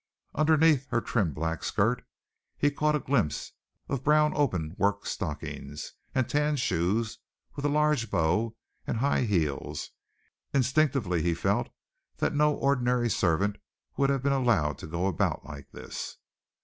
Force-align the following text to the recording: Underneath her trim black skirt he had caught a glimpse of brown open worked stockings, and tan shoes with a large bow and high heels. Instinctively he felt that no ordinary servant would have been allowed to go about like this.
Underneath 0.33 0.87
her 0.87 0.99
trim 0.99 1.31
black 1.31 1.63
skirt 1.63 2.03
he 2.57 2.65
had 2.65 2.75
caught 2.75 2.95
a 2.95 2.99
glimpse 2.99 3.51
of 3.87 4.03
brown 4.03 4.33
open 4.35 4.73
worked 4.79 5.05
stockings, 5.07 5.93
and 6.15 6.27
tan 6.27 6.55
shoes 6.55 7.19
with 7.55 7.65
a 7.65 7.69
large 7.69 8.09
bow 8.09 8.55
and 8.87 8.97
high 8.97 9.21
heels. 9.25 9.91
Instinctively 10.55 11.21
he 11.21 11.35
felt 11.35 11.69
that 12.17 12.33
no 12.33 12.55
ordinary 12.55 13.11
servant 13.11 13.59
would 13.95 14.09
have 14.09 14.23
been 14.23 14.33
allowed 14.33 14.79
to 14.79 14.87
go 14.87 15.05
about 15.05 15.45
like 15.45 15.69
this. 15.69 16.17